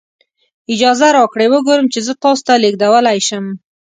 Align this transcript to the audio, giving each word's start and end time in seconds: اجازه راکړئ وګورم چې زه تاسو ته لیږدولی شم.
اجازه 0.73 1.07
راکړئ 1.17 1.47
وګورم 1.49 1.87
چې 1.93 1.99
زه 2.05 2.13
تاسو 2.23 2.41
ته 2.47 2.53
لیږدولی 2.63 3.19
شم. 3.27 3.45